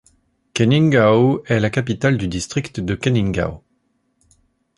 [0.55, 3.61] Keningau est la capitale du district de Keningau.